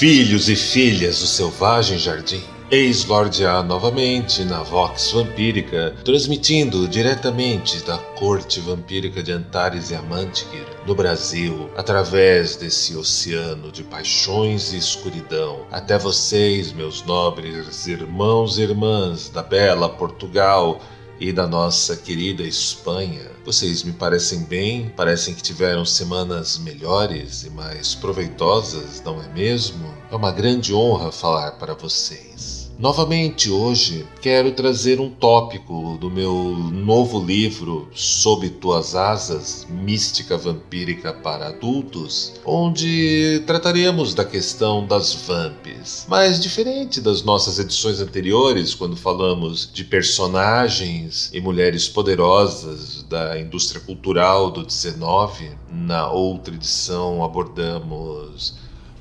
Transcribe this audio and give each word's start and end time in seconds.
Filhos 0.00 0.48
e 0.48 0.56
filhas 0.56 1.20
do 1.20 1.26
selvagem 1.26 1.98
jardim. 1.98 2.42
Eis 2.70 3.04
Lorde 3.04 3.44
A 3.44 3.62
novamente 3.62 4.42
na 4.44 4.62
Vox 4.62 5.12
Vampírica, 5.12 5.94
transmitindo 6.02 6.88
diretamente 6.88 7.84
da 7.84 7.98
corte 7.98 8.60
vampírica 8.60 9.22
de 9.22 9.30
Antares 9.30 9.90
e 9.90 9.94
Amantikir, 9.94 10.64
no 10.86 10.94
Brasil, 10.94 11.68
através 11.76 12.56
desse 12.56 12.96
oceano 12.96 13.70
de 13.70 13.82
paixões 13.82 14.72
e 14.72 14.78
escuridão, 14.78 15.66
até 15.70 15.98
vocês, 15.98 16.72
meus 16.72 17.02
nobres 17.02 17.86
irmãos 17.86 18.56
e 18.56 18.62
irmãs 18.62 19.28
da 19.28 19.42
bela 19.42 19.86
Portugal 19.86 20.80
e 21.20 21.32
da 21.32 21.46
nossa 21.46 21.96
querida 21.96 22.42
Espanha. 22.42 23.30
Vocês 23.44 23.82
me 23.82 23.92
parecem 23.92 24.40
bem, 24.44 24.88
parecem 24.96 25.34
que 25.34 25.42
tiveram 25.42 25.84
semanas 25.84 26.56
melhores 26.58 27.44
e 27.44 27.50
mais 27.50 27.94
proveitosas, 27.94 29.02
não 29.04 29.22
é 29.22 29.28
mesmo? 29.28 29.94
É 30.10 30.16
uma 30.16 30.32
grande 30.32 30.72
honra 30.72 31.12
falar 31.12 31.52
para 31.52 31.74
vocês. 31.74 32.59
Novamente 32.80 33.50
hoje 33.50 34.06
quero 34.22 34.52
trazer 34.52 35.00
um 35.00 35.10
tópico 35.10 35.98
do 36.00 36.10
meu 36.10 36.32
novo 36.72 37.22
livro 37.22 37.86
Sob 37.92 38.48
Tuas 38.48 38.94
Asas, 38.94 39.66
Mística 39.68 40.38
Vampírica 40.38 41.12
para 41.12 41.48
Adultos, 41.48 42.32
onde 42.42 43.42
trataremos 43.46 44.14
da 44.14 44.24
questão 44.24 44.86
das 44.86 45.12
vamps. 45.12 46.06
Mas 46.08 46.40
diferente 46.40 47.02
das 47.02 47.22
nossas 47.22 47.58
edições 47.58 48.00
anteriores, 48.00 48.74
quando 48.74 48.96
falamos 48.96 49.70
de 49.70 49.84
personagens 49.84 51.28
e 51.34 51.38
mulheres 51.38 51.86
poderosas 51.86 53.02
da 53.02 53.38
indústria 53.38 53.82
cultural 53.82 54.50
do 54.50 54.64
19, 54.64 55.50
na 55.70 56.10
outra 56.10 56.54
edição 56.54 57.22
abordamos 57.22 58.54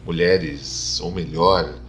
mulheres, 0.05 1.00
ou 1.00 1.13
melhor, 1.13 1.80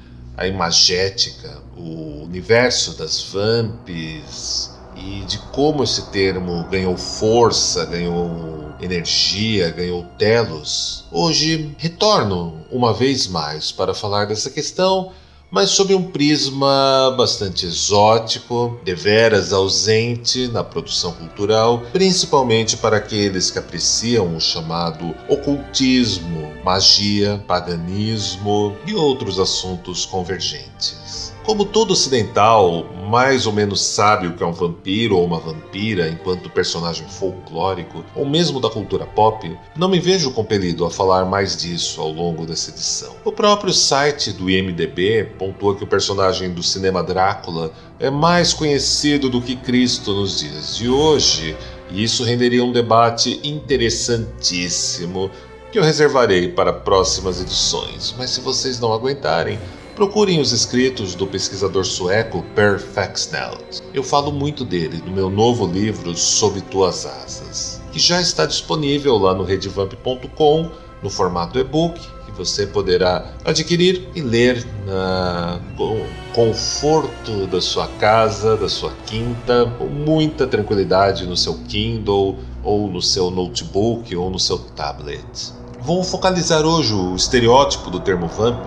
a 0.41 0.46
imagética, 0.46 1.58
o 1.77 2.22
universo 2.22 2.96
das 2.96 3.20
vamps 3.20 4.70
e 4.96 5.20
de 5.27 5.36
como 5.52 5.84
esse 5.84 6.10
termo 6.10 6.64
ganhou 6.70 6.96
força, 6.96 7.84
ganhou 7.84 8.73
energia, 8.80 9.68
ganhou 9.70 10.02
telos. 10.17 11.05
Hoje 11.12 11.74
retorno 11.77 12.64
uma 12.70 12.95
vez 12.95 13.27
mais 13.27 13.70
para 13.70 13.92
falar 13.92 14.24
dessa 14.24 14.48
questão 14.48 15.12
mas 15.50 15.70
sob 15.70 15.94
um 15.94 16.02
prisma 16.02 17.14
bastante 17.16 17.66
exótico, 17.66 18.78
deveras 18.84 19.52
ausente 19.52 20.48
na 20.48 20.62
produção 20.62 21.12
cultural, 21.12 21.83
principalmente 21.92 22.77
para 22.77 22.98
aqueles 22.98 23.50
que 23.50 23.58
apreciam 23.58 24.36
o 24.36 24.40
chamado 24.40 25.14
ocultismo, 25.28 26.52
magia, 26.64 27.42
paganismo 27.46 28.77
e 28.86 28.94
outros 28.94 29.39
assuntos 29.39 30.06
convergentes. 30.06 31.30
Como 31.45 31.64
todo 31.64 31.92
ocidental 31.92 32.84
mais 33.11 33.45
ou 33.45 33.52
menos 33.52 33.80
sabe 33.80 34.28
o 34.28 34.34
que 34.34 34.42
é 34.42 34.46
um 34.46 34.52
vampiro 34.52 35.17
ou 35.17 35.24
uma 35.24 35.40
vampira 35.40 36.08
enquanto 36.08 36.48
personagem 36.48 37.08
folclórico, 37.08 38.05
ou 38.14 38.24
mesmo 38.24 38.61
da 38.61 38.70
cultura 38.70 39.05
pop, 39.05 39.58
não 39.77 39.89
me 39.89 39.98
vejo 39.98 40.30
compelido 40.30 40.84
a 40.84 40.90
falar 40.90 41.24
mais 41.24 41.56
disso 41.56 42.01
ao 42.01 42.12
longo 42.12 42.46
dessa 42.46 42.70
edição. 42.70 43.17
O 43.24 43.33
próprio 43.33 43.73
site 43.73 44.33
do 44.33 44.48
IMDB 44.48 45.24
pontua 45.39 45.74
que 45.74 45.83
o 45.83 45.89
personagem 45.89 46.52
do 46.52 46.62
cinema 46.62 47.02
Drácula 47.02 47.72
é 47.98 48.11
mais 48.11 48.52
conhecido 48.52 49.28
do 49.28 49.42
que 49.42 49.57
Cristo 49.57 50.12
nos 50.12 50.39
dias 50.39 50.77
de 50.77 50.89
hoje, 50.89 51.57
e 51.90 52.05
isso 52.05 52.22
renderia 52.22 52.64
um 52.64 52.70
debate 52.70 53.40
interessantíssimo 53.42 55.30
que 55.72 55.78
eu 55.78 55.83
reservarei 55.83 56.48
para 56.48 56.72
próximas 56.72 57.40
edições. 57.40 58.14
Mas 58.17 58.30
se 58.30 58.40
vocês 58.40 58.78
não 58.78 58.92
aguentarem, 58.92 59.58
Procurem 60.00 60.40
os 60.40 60.50
escritos 60.50 61.14
do 61.14 61.27
pesquisador 61.27 61.84
sueco 61.84 62.42
Per 62.55 62.80
Faxneld. 62.80 63.83
Eu 63.92 64.02
falo 64.02 64.33
muito 64.33 64.64
dele 64.64 65.02
no 65.05 65.12
meu 65.12 65.28
novo 65.28 65.66
livro 65.66 66.16
Sob 66.16 66.58
Tuas 66.62 67.05
Asas, 67.05 67.83
que 67.92 67.98
já 67.98 68.18
está 68.18 68.46
disponível 68.46 69.18
lá 69.18 69.34
no 69.34 69.44
redvamp.com 69.44 70.70
no 71.02 71.10
formato 71.10 71.58
e-book 71.58 72.00
que 72.24 72.33
você 72.33 72.66
poderá 72.66 73.30
adquirir 73.44 74.08
e 74.14 74.22
ler 74.22 74.66
na 74.86 75.60
com 75.77 76.00
conforto 76.33 77.46
da 77.48 77.60
sua 77.60 77.86
casa, 77.86 78.56
da 78.56 78.70
sua 78.70 78.94
quinta, 79.05 79.70
com 79.77 79.84
muita 79.84 80.46
tranquilidade 80.46 81.27
no 81.27 81.36
seu 81.36 81.58
Kindle 81.68 82.39
ou 82.64 82.89
no 82.89 83.02
seu 83.02 83.30
notebook 83.30 84.16
ou 84.16 84.30
no 84.30 84.39
seu 84.39 84.60
tablet. 84.60 85.52
Vou 85.83 86.02
focalizar 86.02 86.64
hoje 86.64 86.94
o 86.94 87.14
estereótipo 87.14 87.90
do 87.90 88.00
termo 88.00 88.28
vamp 88.28 88.66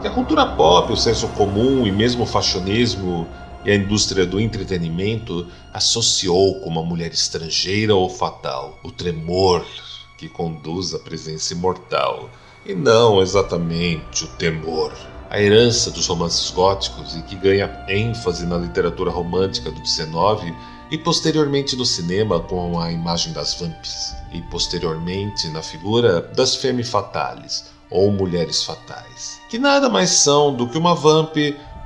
que 0.00 0.06
a 0.06 0.10
cultura 0.10 0.46
pop, 0.46 0.90
o 0.90 0.96
senso 0.96 1.28
comum 1.28 1.86
e 1.86 1.92
mesmo 1.92 2.22
o 2.22 2.26
fashionismo 2.26 3.28
e 3.66 3.70
a 3.70 3.74
indústria 3.74 4.24
do 4.24 4.40
entretenimento 4.40 5.46
associou 5.74 6.58
com 6.60 6.70
uma 6.70 6.82
mulher 6.82 7.12
estrangeira 7.12 7.94
ou 7.94 8.08
fatal, 8.08 8.78
o 8.82 8.90
tremor 8.90 9.62
que 10.16 10.26
conduz 10.26 10.94
à 10.94 10.98
presença 10.98 11.52
imortal, 11.52 12.30
e 12.64 12.74
não 12.74 13.20
exatamente 13.20 14.24
o 14.24 14.28
temor. 14.28 14.90
A 15.28 15.38
herança 15.38 15.90
dos 15.90 16.06
romances 16.06 16.50
góticos 16.50 17.14
e 17.14 17.22
que 17.22 17.36
ganha 17.36 17.84
ênfase 17.86 18.46
na 18.46 18.56
literatura 18.56 19.10
romântica 19.10 19.70
do 19.70 19.86
XIX 19.86 20.54
e 20.90 20.96
posteriormente 20.96 21.76
no 21.76 21.84
cinema 21.84 22.40
com 22.40 22.80
a 22.80 22.90
imagem 22.90 23.34
das 23.34 23.54
vamps, 23.54 24.14
e 24.32 24.40
posteriormente 24.42 25.46
na 25.48 25.62
figura 25.62 26.22
das 26.22 26.56
femme 26.56 26.82
fatales, 26.82 27.66
ou 27.90 28.12
mulheres 28.12 28.62
fatais, 28.62 29.40
que 29.48 29.58
nada 29.58 29.88
mais 29.88 30.10
são 30.10 30.54
do 30.54 30.68
que 30.68 30.78
uma 30.78 30.94
vamp 30.94 31.36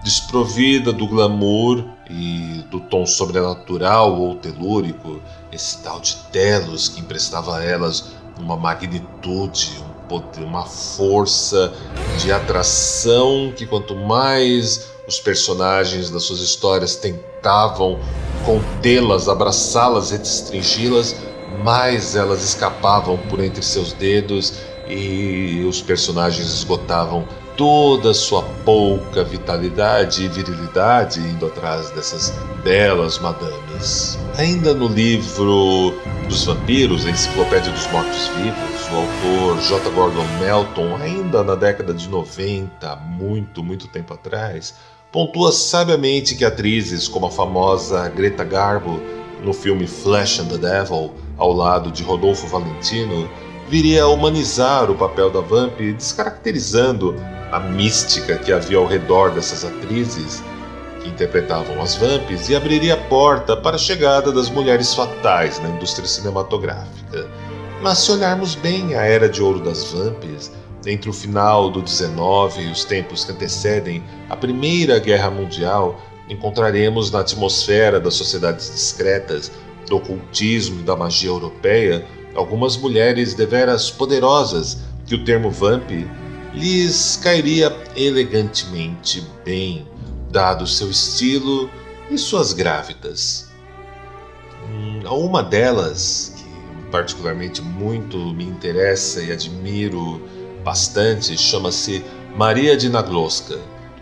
desprovida 0.02 0.92
do 0.92 1.06
glamour 1.06 1.82
e 2.10 2.62
do 2.70 2.78
tom 2.78 3.06
sobrenatural 3.06 4.20
ou 4.20 4.34
telúrico, 4.34 5.20
esse 5.50 5.82
tal 5.82 5.98
de 6.00 6.14
telos 6.30 6.88
que 6.90 7.00
emprestava 7.00 7.56
a 7.56 7.64
elas 7.64 8.12
uma 8.38 8.56
magnitude, 8.56 9.80
um 9.80 10.08
poder, 10.08 10.44
uma 10.44 10.66
força 10.66 11.72
de 12.18 12.30
atração 12.30 13.52
que 13.56 13.66
quanto 13.66 13.96
mais 13.96 14.90
os 15.08 15.18
personagens 15.18 16.10
das 16.10 16.24
suas 16.24 16.40
histórias 16.40 16.96
tentavam 16.96 17.98
contê-las, 18.44 19.28
abraçá-las 19.28 20.10
e 20.10 20.16
restringi-las, 20.18 21.16
mais 21.62 22.14
elas 22.14 22.42
escapavam 22.42 23.16
por 23.16 23.40
entre 23.40 23.62
seus 23.62 23.92
dedos 23.94 24.52
e 24.88 25.64
os 25.68 25.80
personagens 25.80 26.46
esgotavam 26.46 27.26
toda 27.56 28.10
a 28.10 28.14
sua 28.14 28.42
pouca 28.64 29.22
vitalidade 29.22 30.24
e 30.24 30.28
virilidade 30.28 31.20
indo 31.20 31.46
atrás 31.46 31.90
dessas 31.90 32.34
belas 32.62 33.18
madames. 33.18 34.18
Ainda 34.36 34.74
no 34.74 34.88
livro 34.88 35.94
dos 36.28 36.44
vampiros, 36.44 37.06
a 37.06 37.10
Enciclopédia 37.10 37.70
dos 37.70 37.86
Mortos-Vivos, 37.88 38.90
o 38.90 38.96
autor 38.96 39.60
J. 39.60 39.90
Gordon 39.90 40.26
Melton, 40.40 40.96
ainda 40.96 41.44
na 41.44 41.54
década 41.54 41.94
de 41.94 42.08
90, 42.08 42.96
muito, 42.96 43.62
muito 43.62 43.86
tempo 43.86 44.14
atrás, 44.14 44.74
pontua 45.12 45.52
sabiamente 45.52 46.34
que 46.34 46.44
atrizes 46.44 47.06
como 47.06 47.26
a 47.26 47.30
famosa 47.30 48.08
Greta 48.08 48.42
Garbo 48.42 49.00
no 49.44 49.52
filme 49.52 49.86
Flash 49.86 50.40
and 50.40 50.46
the 50.46 50.58
Devil, 50.58 51.12
ao 51.36 51.52
lado 51.52 51.92
de 51.92 52.02
Rodolfo 52.02 52.46
Valentino, 52.48 53.28
viria 53.68 54.04
a 54.04 54.08
humanizar 54.08 54.90
o 54.90 54.94
papel 54.94 55.30
da 55.30 55.40
Vamp, 55.40 55.78
descaracterizando 55.78 57.14
a 57.50 57.60
mística 57.60 58.36
que 58.36 58.52
havia 58.52 58.78
ao 58.78 58.86
redor 58.86 59.30
dessas 59.30 59.64
atrizes 59.64 60.42
que 61.00 61.08
interpretavam 61.08 61.80
as 61.80 61.94
vamps 61.94 62.48
e 62.48 62.56
abriria 62.56 62.94
a 62.94 62.96
porta 62.96 63.56
para 63.56 63.76
a 63.76 63.78
chegada 63.78 64.32
das 64.32 64.48
mulheres 64.48 64.94
fatais 64.94 65.60
na 65.60 65.68
indústria 65.68 66.08
cinematográfica. 66.08 67.28
Mas 67.82 67.98
se 67.98 68.10
olharmos 68.10 68.54
bem 68.54 68.94
a 68.94 69.02
era 69.02 69.28
de 69.28 69.42
ouro 69.42 69.60
das 69.60 69.84
vamps, 69.84 70.50
entre 70.86 71.08
o 71.08 71.12
final 71.12 71.70
do 71.70 71.82
19 71.82 72.62
e 72.62 72.70
os 72.70 72.84
tempos 72.84 73.24
que 73.24 73.32
antecedem 73.32 74.02
a 74.28 74.36
Primeira 74.36 74.98
Guerra 74.98 75.30
Mundial, 75.30 76.00
encontraremos 76.28 77.10
na 77.10 77.20
atmosfera 77.20 78.00
das 78.00 78.14
sociedades 78.14 78.70
discretas, 78.70 79.52
do 79.86 79.96
ocultismo 79.96 80.80
e 80.80 80.82
da 80.82 80.96
magia 80.96 81.28
europeia, 81.28 82.06
algumas 82.34 82.76
mulheres 82.76 83.34
deveras 83.34 83.90
poderosas 83.90 84.78
que 85.06 85.14
o 85.14 85.24
termo 85.24 85.50
vamp 85.50 85.90
lhes 86.54 87.18
cairia 87.22 87.74
elegantemente 87.96 89.22
bem, 89.44 89.86
dado 90.30 90.66
seu 90.66 90.90
estilo 90.90 91.68
e 92.10 92.16
suas 92.16 92.52
grávidas. 92.52 93.48
Hum, 94.68 95.00
uma 95.10 95.42
delas, 95.42 96.32
que 96.36 96.44
particularmente 96.90 97.60
muito 97.60 98.16
me 98.18 98.44
interessa 98.44 99.22
e 99.22 99.32
admiro 99.32 100.22
bastante, 100.64 101.36
chama-se 101.36 102.04
Maria 102.36 102.76
de 102.76 102.88
Nagloska. 102.88 103.58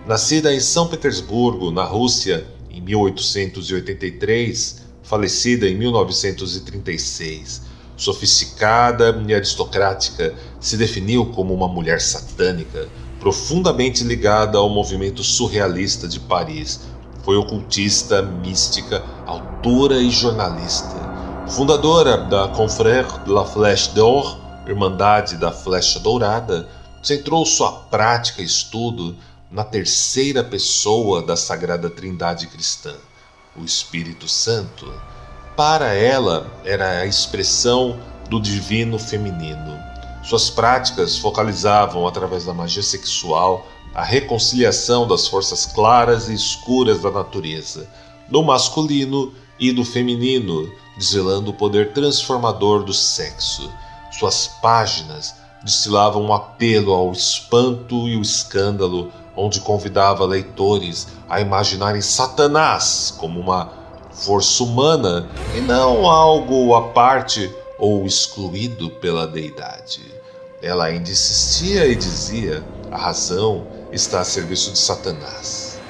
Nascida 0.06 0.54
em 0.54 0.60
São 0.60 0.88
Petersburgo, 0.88 1.70
na 1.70 1.84
Rússia, 1.84 2.46
em 2.70 2.80
1883, 2.80 4.82
falecida 5.02 5.68
em 5.68 5.76
1936. 5.76 7.71
Sofisticada 7.96 9.22
e 9.26 9.34
aristocrática, 9.34 10.34
se 10.58 10.76
definiu 10.76 11.26
como 11.26 11.54
uma 11.54 11.68
mulher 11.68 12.00
satânica, 12.00 12.88
profundamente 13.20 14.02
ligada 14.02 14.58
ao 14.58 14.68
movimento 14.68 15.22
surrealista 15.22 16.08
de 16.08 16.18
Paris. 16.18 16.80
Foi 17.22 17.36
ocultista, 17.36 18.22
mística, 18.22 19.04
autora 19.26 19.98
e 19.98 20.10
jornalista. 20.10 20.96
Fundadora 21.48 22.16
da 22.16 22.48
Confrère 22.48 23.24
de 23.24 23.30
la 23.30 23.44
Flèche 23.44 23.92
d'Or, 23.94 24.38
Irmandade 24.66 25.36
da 25.36 25.52
Flecha 25.52 26.00
Dourada, 26.00 26.68
centrou 27.02 27.44
sua 27.44 27.72
prática 27.72 28.40
e 28.40 28.44
estudo 28.44 29.16
na 29.50 29.64
terceira 29.64 30.42
pessoa 30.42 31.20
da 31.20 31.36
Sagrada 31.36 31.90
Trindade 31.90 32.46
cristã, 32.46 32.94
o 33.56 33.64
Espírito 33.64 34.26
Santo. 34.26 34.92
Para 35.56 35.92
ela, 35.92 36.50
era 36.64 37.00
a 37.00 37.06
expressão 37.06 38.00
do 38.30 38.40
divino 38.40 38.98
feminino. 38.98 39.78
Suas 40.24 40.48
práticas 40.48 41.18
focalizavam, 41.18 42.06
através 42.06 42.46
da 42.46 42.54
magia 42.54 42.82
sexual, 42.82 43.66
a 43.94 44.02
reconciliação 44.02 45.06
das 45.06 45.28
forças 45.28 45.66
claras 45.66 46.30
e 46.30 46.34
escuras 46.34 47.02
da 47.02 47.10
natureza, 47.10 47.86
do 48.30 48.42
masculino 48.42 49.34
e 49.60 49.72
do 49.72 49.84
feminino, 49.84 50.72
desvelando 50.96 51.50
o 51.50 51.54
poder 51.54 51.92
transformador 51.92 52.82
do 52.82 52.94
sexo. 52.94 53.70
Suas 54.10 54.46
páginas 54.46 55.34
destilavam 55.62 56.22
um 56.22 56.32
apelo 56.32 56.94
ao 56.94 57.12
espanto 57.12 58.08
e 58.08 58.16
o 58.16 58.22
escândalo, 58.22 59.12
onde 59.36 59.60
convidava 59.60 60.24
leitores 60.24 61.08
a 61.28 61.42
imaginarem 61.42 62.00
Satanás 62.00 63.14
como 63.18 63.38
uma 63.38 63.81
força 64.12 64.62
humana 64.62 65.28
e 65.56 65.60
não 65.60 66.08
algo 66.08 66.74
à 66.74 66.88
parte 66.88 67.50
ou 67.78 68.06
excluído 68.06 68.90
pela 68.90 69.26
deidade. 69.26 70.00
Ela 70.60 70.86
ainda 70.86 71.10
insistia 71.10 71.86
e 71.86 71.94
dizia: 71.94 72.62
a 72.90 72.96
razão 72.96 73.66
está 73.90 74.20
a 74.20 74.24
serviço 74.24 74.72
de 74.72 74.78
Satanás. 74.78 75.80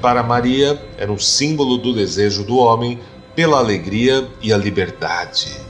Para 0.00 0.22
Maria, 0.22 0.82
era 0.96 1.12
um 1.12 1.18
símbolo 1.18 1.76
do 1.76 1.94
desejo 1.94 2.44
do 2.44 2.56
homem 2.56 2.98
pela 3.34 3.58
alegria 3.58 4.28
e 4.40 4.52
a 4.52 4.56
liberdade. 4.56 5.60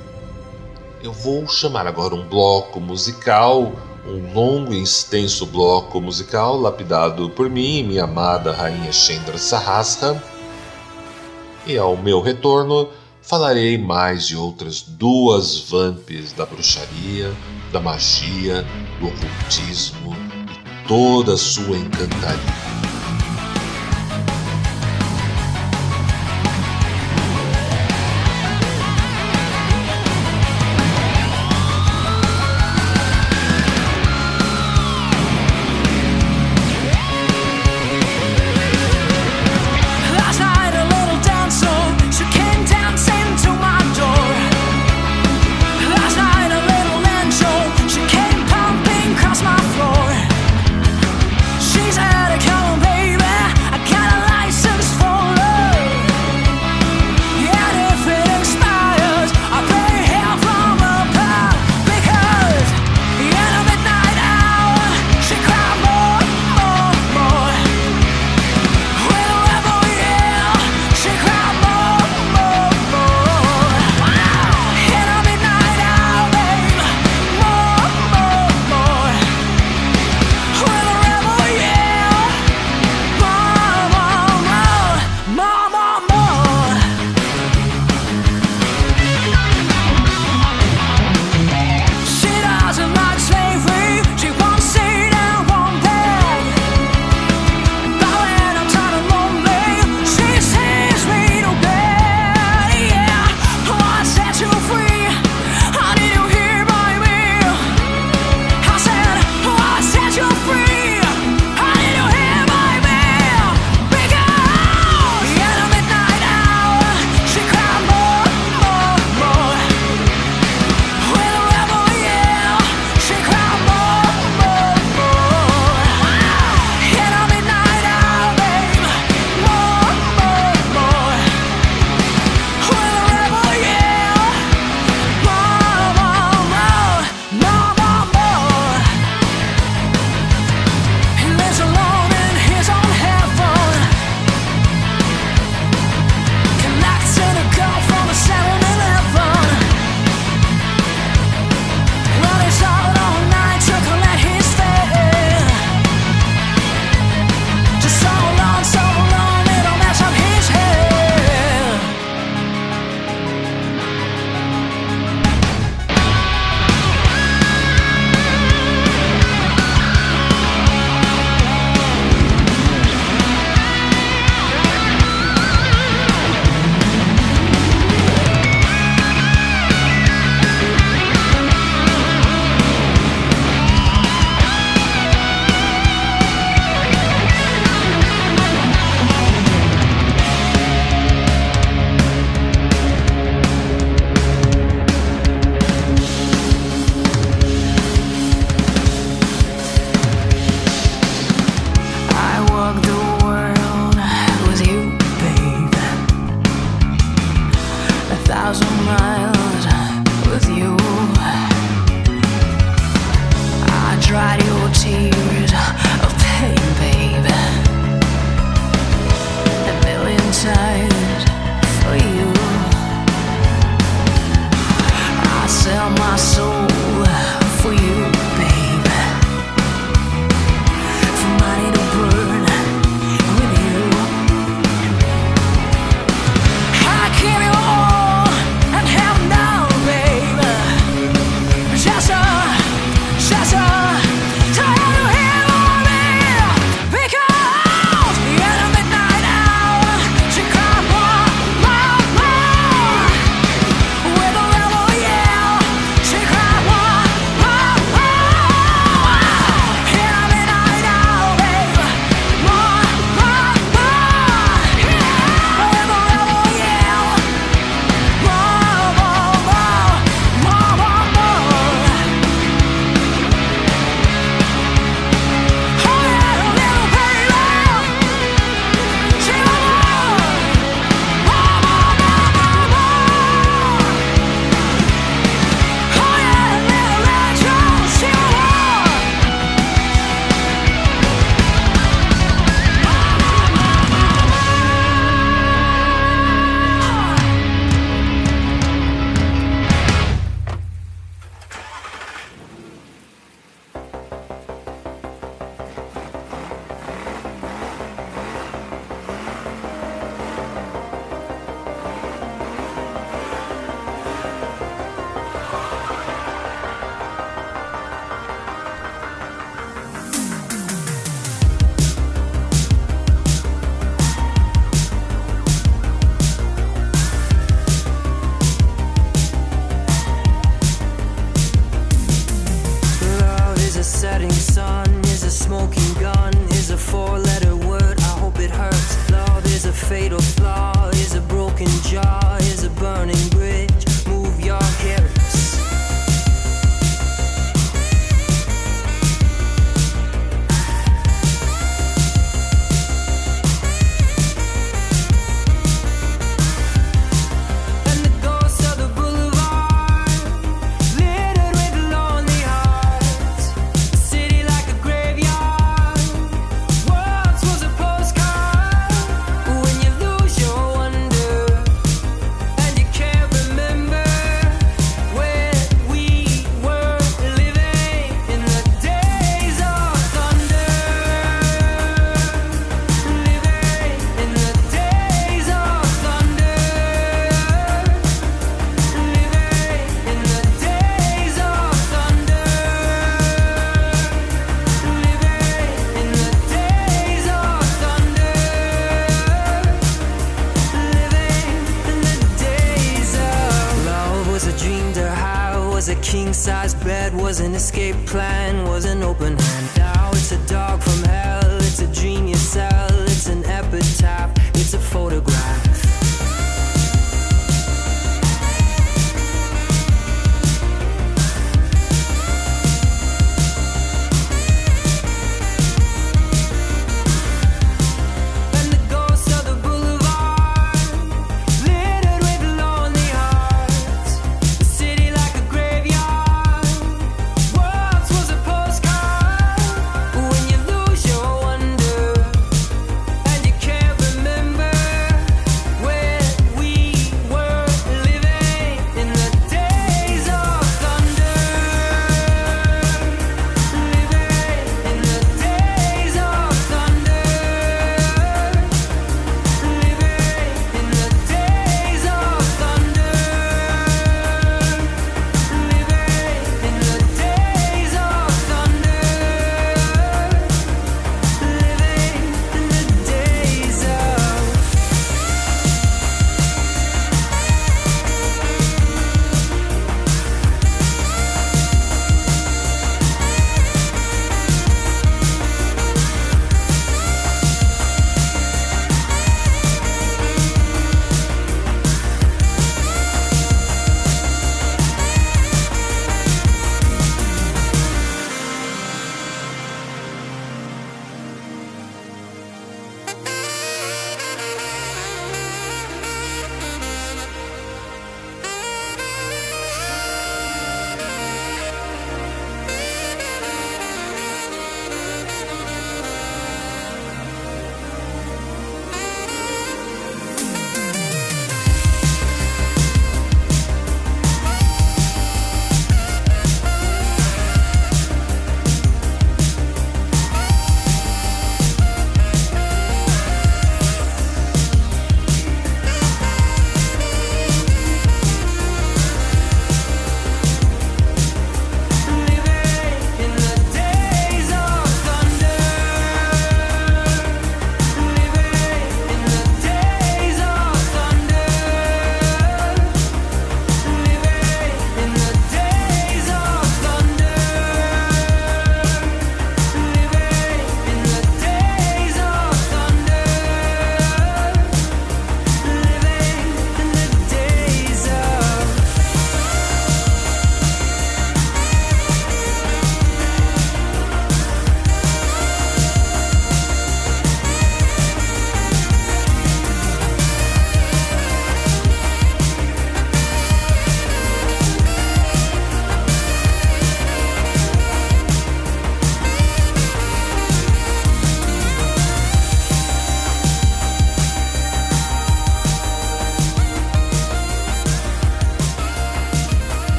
Eu 1.03 1.12
vou 1.12 1.47
chamar 1.49 1.87
agora 1.87 2.15
um 2.15 2.26
bloco 2.29 2.81
musical 2.81 3.73
um 4.06 4.32
longo 4.32 4.75
e 4.75 4.82
extenso 4.82 5.47
bloco 5.47 6.00
musical 6.00 6.56
lapidado 6.58 7.31
por 7.31 7.49
mim 7.49 7.85
minha 7.85 8.05
amada 8.05 8.53
rainha 8.53 8.93
Chandra 8.93 9.38
Sahasra. 9.38 10.20
E 11.67 11.79
ao 11.79 11.97
meu 11.97 12.20
retorno, 12.20 12.88
falarei 13.23 13.79
mais 13.79 14.26
de 14.26 14.37
outras 14.37 14.82
duas 14.82 15.61
vamps 15.70 16.32
da 16.32 16.44
bruxaria, 16.44 17.32
da 17.73 17.81
magia, 17.81 18.64
do 18.99 19.06
ocultismo 19.06 20.17
e 20.50 20.88
toda 20.88 21.35
a 21.35 21.38
sua 21.38 21.76
encantaria. 21.76 22.71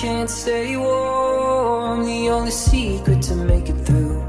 Can't 0.00 0.30
stay 0.30 0.76
warm. 0.76 2.04
The 2.04 2.30
only 2.30 2.50
secret 2.50 3.22
to 3.22 3.34
make 3.34 3.68
it 3.68 3.78
through 3.86 4.22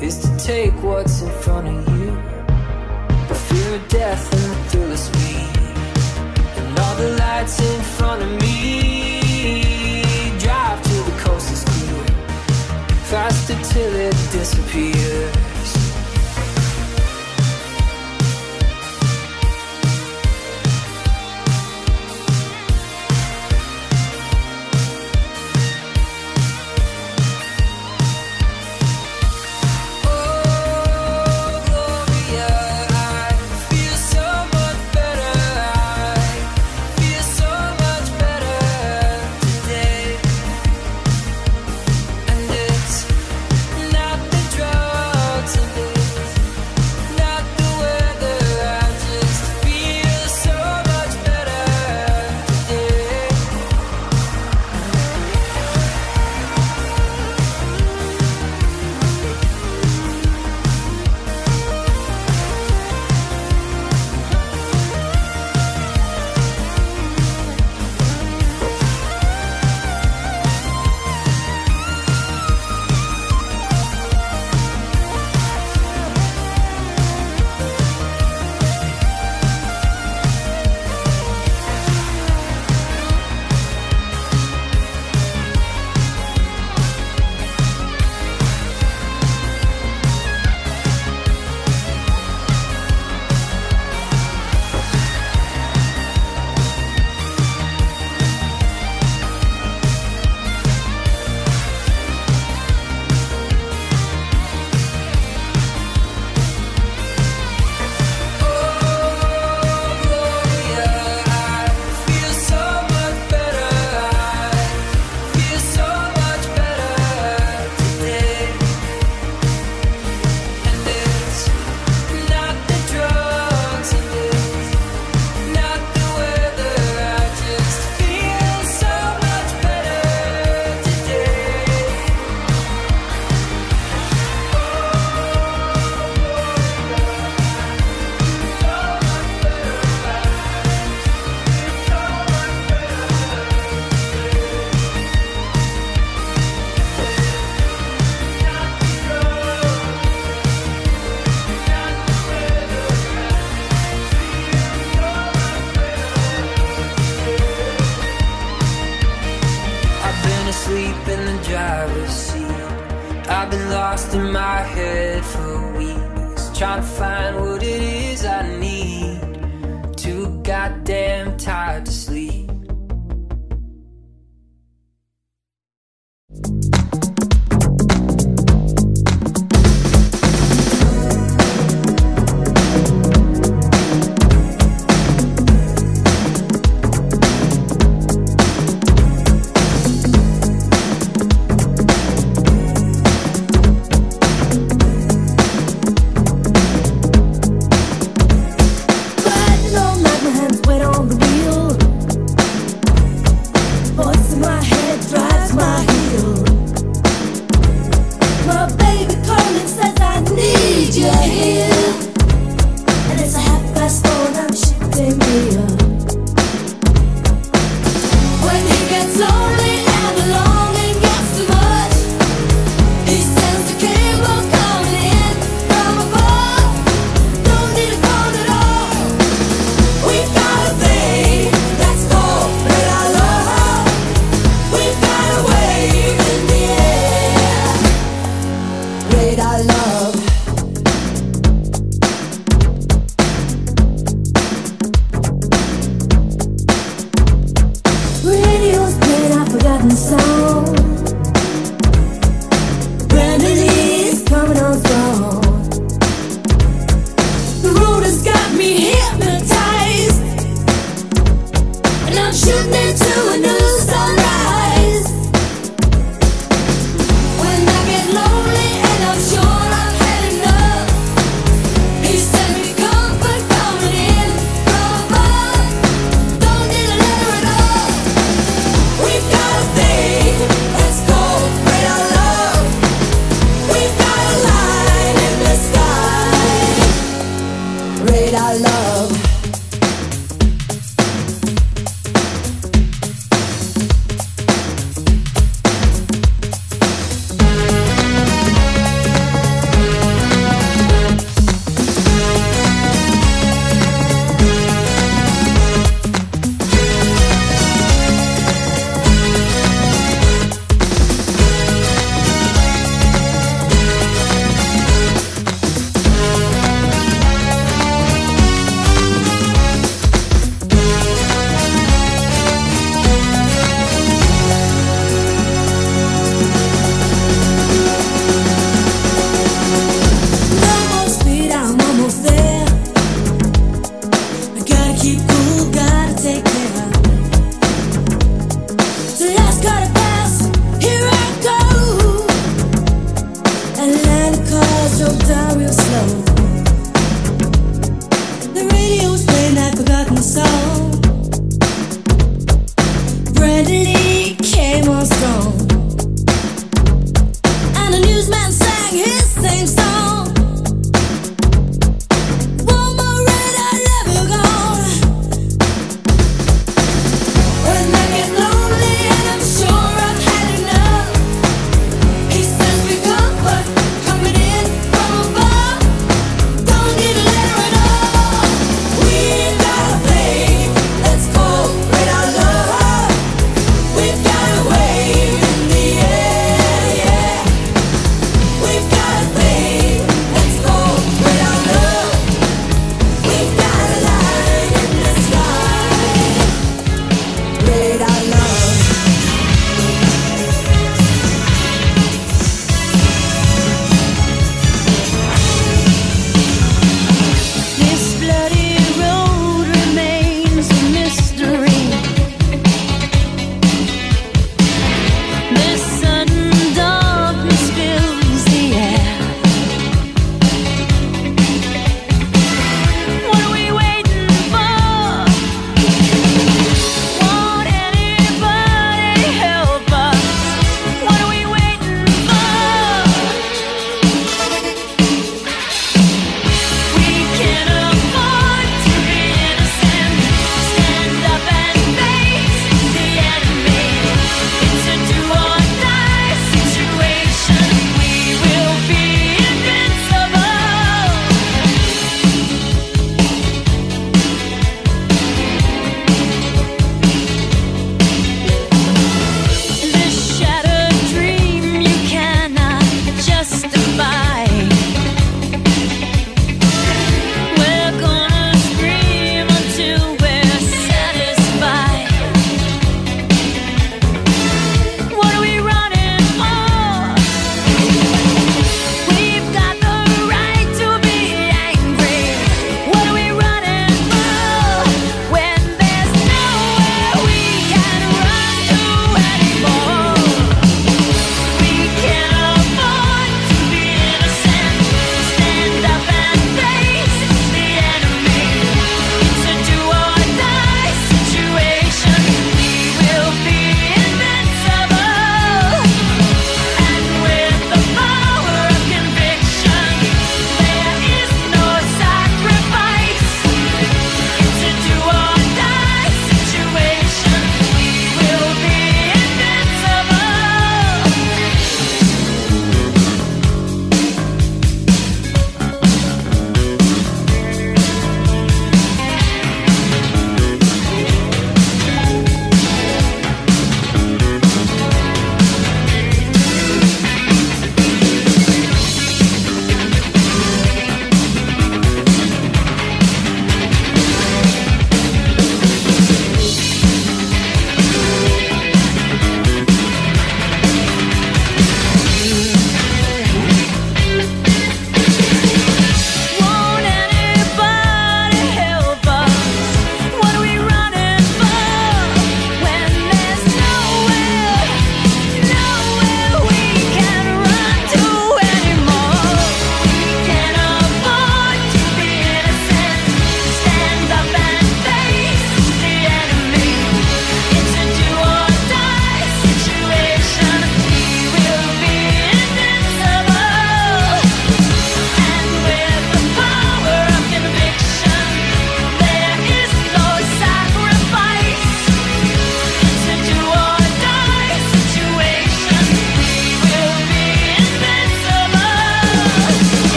is 0.00 0.18
to 0.18 0.36
take 0.38 0.72
what's 0.82 1.22
in 1.22 1.30
front 1.42 1.68
of 1.68 1.98
you. 1.98 2.10
The 3.28 3.34
fear 3.34 3.74
of 3.76 3.88
death 3.88 4.32
and 4.32 4.52
the 4.52 4.70
thrill 4.70 4.92
of 4.92 4.98
speed, 4.98 5.56
and 6.58 6.78
all 6.78 6.94
the 6.96 7.16
lights 7.18 7.60
in 7.60 7.82
front 7.96 8.22
of 8.22 8.30
me. 8.40 10.02
Drive 10.38 10.82
till 10.82 11.04
the 11.04 11.18
coast 11.20 11.52
is 11.52 11.64
clear, 11.64 12.04
faster 13.10 13.56
till 13.72 13.94
it 13.94 14.16
disappears. 14.32 15.41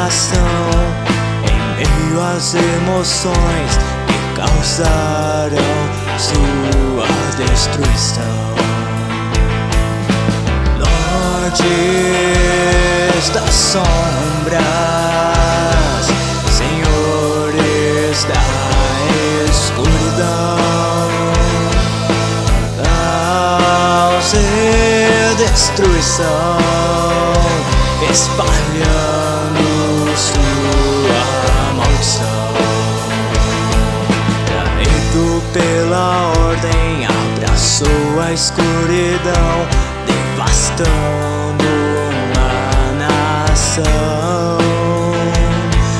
Coração. 0.00 0.40
Em 1.44 1.58
meio 1.76 2.16
às 2.22 2.54
emoções 2.54 3.78
que 4.06 4.18
causaram 4.40 5.70
sua 6.18 7.06
destruição. 7.36 8.54
Nortes 10.78 11.60
das 13.30 13.54
sombras, 13.54 14.56
senhores 16.50 18.24
da 18.24 18.44
escuridão, 19.50 21.10
caos 22.82 24.32
e 24.34 25.34
destruição, 25.36 26.58
espalhando 28.10 28.99
devastando 40.06 41.64
uma 42.10 42.92
nação. 42.98 44.58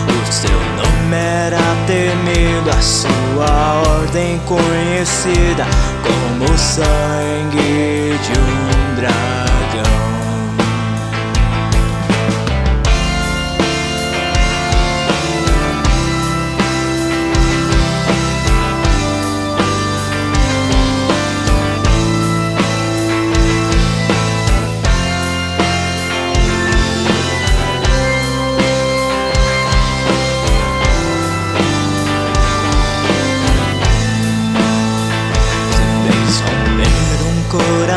O 0.08 0.32
seu 0.32 0.50
nome 0.50 1.16
era 1.16 1.58
temido, 1.86 2.70
a 2.70 2.80
sua 2.80 3.82
ordem 3.98 4.40
conhecida 4.46 5.66
como 6.02 6.56
sangue 6.56 7.99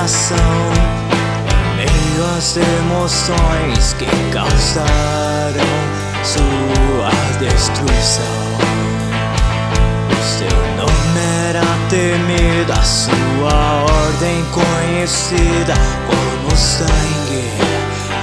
coração 0.04 0.38
meio 1.78 2.26
às 2.38 2.58
emoções 2.58 3.93
que 3.93 4.06
causaram 4.34 5.64
sua 6.24 7.10
destruição. 7.39 8.26
Seu 10.22 10.58
nome 10.76 11.22
era 11.47 11.64
temido, 11.89 12.74
a 12.74 12.84
sua 12.84 13.86
ordem 13.86 14.43
conhecida 14.51 15.76
como 16.06 16.54
sangue 16.54 17.47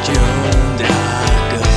de 0.04 0.12
um 0.18 0.76
dragão. 0.76 1.70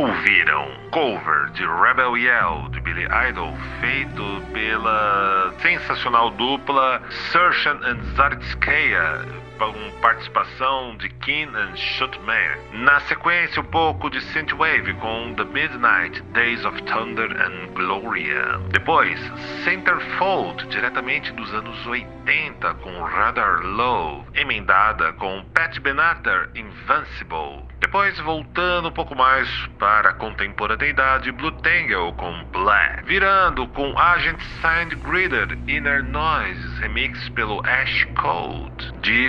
Ouviram 0.00 0.66
cover 0.92 1.50
de 1.50 1.66
Rebel 1.66 2.16
Yell 2.16 2.70
de 2.70 2.80
Billy 2.80 3.06
Idol, 3.28 3.54
feito 3.82 4.42
pela 4.50 5.52
sensacional 5.60 6.30
dupla 6.30 7.02
Sershan 7.30 7.84
and 7.84 8.00
Zartskaya, 8.16 9.26
com 9.66 9.90
participação 10.00 10.96
de 10.96 11.08
Keen 11.08 11.48
and 11.54 11.76
Shutman. 11.76 12.56
Na 12.72 12.98
sequência, 13.00 13.60
um 13.60 13.64
pouco 13.64 14.08
de 14.08 14.20
Synthwave 14.32 14.94
com 14.94 15.34
The 15.34 15.44
Midnight 15.44 16.22
Days 16.32 16.64
of 16.64 16.82
Thunder 16.84 17.30
and 17.30 17.66
Gloria. 17.74 18.58
Depois, 18.70 19.20
Centerfold, 19.64 20.66
diretamente 20.68 21.30
dos 21.32 21.52
anos 21.52 21.86
80, 21.86 22.74
com 22.74 23.02
Radar 23.02 23.60
Low, 23.60 24.26
emendada 24.34 25.12
com 25.14 25.44
Pat 25.54 25.78
Benatar 25.78 26.48
Invincible. 26.54 27.68
Depois, 27.80 28.18
voltando 28.20 28.88
um 28.88 28.92
pouco 28.92 29.14
mais 29.14 29.48
para 29.78 30.10
a 30.10 30.14
contemporaneidade, 30.14 31.32
Blue 31.32 31.52
Tangle 31.52 32.12
com 32.14 32.44
Black. 32.52 33.04
Virando 33.04 33.66
com 33.68 33.98
Agent 33.98 34.40
Signed 34.60 34.96
Grider 34.96 35.58
Inner 35.66 36.02
Noise 36.04 36.80
remix 36.80 37.28
pelo 37.30 37.60
Ash 37.66 38.06
Code. 38.16 38.92
De 39.00 39.28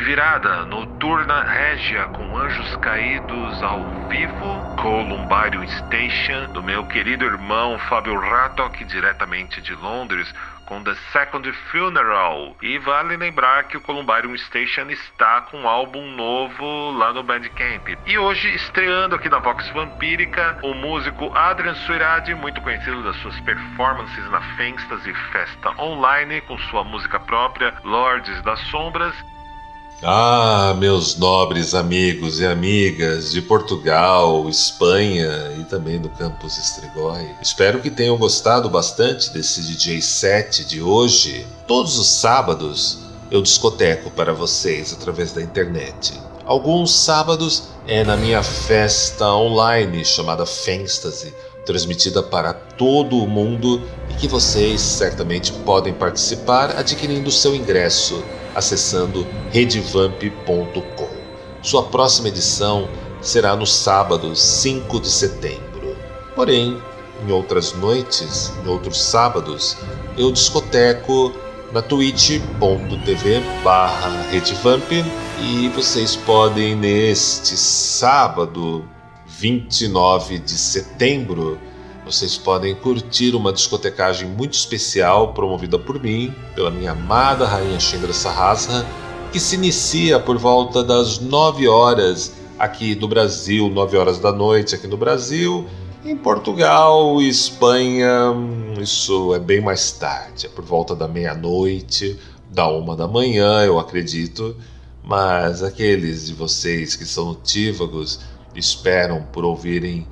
noturna 0.67 1.41
régia 1.41 2.05
com 2.09 2.37
anjos 2.37 2.75
caídos 2.75 3.63
ao 3.63 4.07
vivo, 4.07 4.75
Columbarium 4.79 5.67
Station, 5.67 6.53
do 6.53 6.61
meu 6.61 6.85
querido 6.85 7.25
irmão 7.25 7.79
Fábio 7.89 8.19
Raddock, 8.19 8.85
diretamente 8.85 9.59
de 9.61 9.73
Londres, 9.73 10.31
com 10.67 10.83
The 10.83 10.93
Second 11.11 11.51
Funeral. 11.71 12.55
E 12.61 12.77
vale 12.77 13.17
lembrar 13.17 13.63
que 13.63 13.77
o 13.77 13.81
Columbarium 13.81 14.37
Station 14.37 14.91
está 14.91 15.41
com 15.41 15.61
um 15.61 15.67
álbum 15.67 16.11
novo 16.11 16.91
lá 16.91 17.11
no 17.11 17.23
Bandcamp. 17.23 17.87
E 18.05 18.17
hoje, 18.17 18.53
estreando 18.53 19.15
aqui 19.15 19.27
na 19.27 19.39
Vox 19.39 19.67
Vampírica, 19.69 20.59
o 20.61 20.75
músico 20.75 21.35
Adrian 21.35 21.73
Suiradi, 21.73 22.35
muito 22.35 22.61
conhecido 22.61 23.01
das 23.01 23.15
suas 23.17 23.39
performances 23.39 24.29
na 24.29 24.39
Fantasy 24.55 25.13
Festa 25.31 25.71
Online, 25.81 26.41
com 26.41 26.59
sua 26.59 26.83
música 26.83 27.19
própria, 27.19 27.73
Lords 27.83 28.39
das 28.43 28.59
Sombras, 28.69 29.15
ah, 30.03 30.75
meus 30.79 31.15
nobres 31.15 31.75
amigos 31.75 32.39
e 32.39 32.45
amigas 32.45 33.31
de 33.31 33.41
Portugal, 33.41 34.49
Espanha 34.49 35.53
e 35.59 35.63
também 35.65 35.99
do 35.99 36.09
campus 36.09 36.57
Estrigói. 36.57 37.29
Espero 37.41 37.79
que 37.79 37.91
tenham 37.91 38.17
gostado 38.17 38.67
bastante 38.67 39.31
desse 39.31 39.61
DJ 39.61 40.01
set 40.01 40.65
de 40.65 40.81
hoje. 40.81 41.45
Todos 41.67 41.99
os 41.99 42.07
sábados 42.07 42.99
eu 43.29 43.43
discoteco 43.43 44.09
para 44.09 44.33
vocês 44.33 44.91
através 44.91 45.31
da 45.33 45.41
internet. 45.41 46.13
Alguns 46.45 46.91
sábados 46.93 47.65
é 47.87 48.03
na 48.03 48.17
minha 48.17 48.41
festa 48.41 49.31
online 49.31 50.03
chamada 50.03 50.47
Fantasy, 50.47 51.31
transmitida 51.63 52.23
para 52.23 52.53
todo 52.53 53.17
o 53.17 53.27
mundo 53.27 53.79
e 54.09 54.15
que 54.15 54.27
vocês 54.27 54.81
certamente 54.81 55.53
podem 55.53 55.93
participar 55.93 56.71
adquirindo 56.71 57.29
seu 57.29 57.55
ingresso 57.55 58.23
acessando 58.55 59.25
redevamp.com. 59.51 61.09
Sua 61.61 61.83
próxima 61.83 62.27
edição 62.27 62.87
será 63.21 63.55
no 63.55 63.65
sábado 63.65 64.35
5 64.35 64.99
de 64.99 65.09
setembro. 65.09 65.95
Porém, 66.35 66.81
em 67.25 67.31
outras 67.31 67.73
noites, 67.73 68.51
em 68.63 68.67
outros 68.67 68.99
sábados, 69.01 69.77
eu 70.17 70.31
discoteco 70.31 71.31
na 71.71 71.81
twitch.tv 71.81 73.41
barra 73.63 74.23
redevamp 74.29 74.91
e 75.39 75.69
vocês 75.69 76.15
podem 76.15 76.75
neste 76.75 77.55
sábado 77.55 78.85
29 79.27 80.39
de 80.39 80.57
setembro 80.57 81.57
vocês 82.11 82.37
podem 82.37 82.75
curtir 82.75 83.33
uma 83.35 83.53
discotecagem 83.53 84.27
muito 84.27 84.53
especial 84.53 85.33
promovida 85.33 85.79
por 85.79 85.97
mim, 85.97 86.35
pela 86.53 86.69
minha 86.69 86.91
amada 86.91 87.47
rainha 87.47 87.79
Chandra 87.79 88.11
Sahasra, 88.11 88.85
que 89.31 89.39
se 89.39 89.55
inicia 89.55 90.19
por 90.19 90.37
volta 90.37 90.83
das 90.83 91.19
9 91.19 91.69
horas 91.69 92.33
aqui 92.59 92.95
no 92.95 93.07
Brasil, 93.07 93.69
9 93.69 93.97
horas 93.97 94.19
da 94.19 94.33
noite 94.33 94.75
aqui 94.75 94.87
no 94.87 94.97
Brasil. 94.97 95.65
Em 96.03 96.17
Portugal 96.17 97.21
e 97.21 97.29
Espanha, 97.29 98.35
isso 98.81 99.33
é 99.33 99.39
bem 99.39 99.61
mais 99.61 99.93
tarde, 99.93 100.47
é 100.47 100.49
por 100.49 100.65
volta 100.65 100.93
da 100.93 101.07
meia-noite, 101.07 102.19
da 102.49 102.67
uma 102.67 102.93
da 102.93 103.07
manhã, 103.07 103.63
eu 103.63 103.79
acredito. 103.79 104.53
Mas 105.01 105.63
aqueles 105.63 106.25
de 106.25 106.33
vocês 106.33 106.93
que 106.93 107.05
são 107.05 107.27
notívagos 107.27 108.19
esperam 108.53 109.23
por 109.31 109.45
ouvirem 109.45 110.05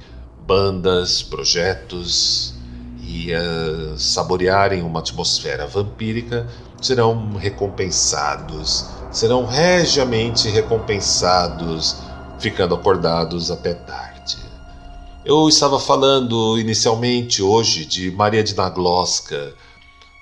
bandas, 0.49 1.21
projetos 1.21 2.55
e 3.03 3.31
uh, 3.31 3.95
saborearem 3.99 4.81
uma 4.81 4.99
atmosfera 4.99 5.67
vampírica 5.67 6.47
serão 6.81 7.33
recompensados, 7.33 8.87
serão 9.11 9.45
regiamente 9.45 10.49
recompensados, 10.49 11.97
ficando 12.39 12.73
acordados 12.73 13.51
até 13.51 13.75
tarde. 13.75 14.39
Eu 15.23 15.47
estava 15.47 15.79
falando 15.79 16.57
inicialmente 16.57 17.43
hoje 17.43 17.85
de 17.85 18.09
Maria 18.09 18.43
de 18.43 18.55
Nagloska, 18.55 19.53